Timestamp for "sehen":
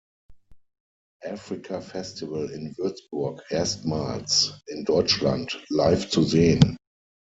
6.23-6.75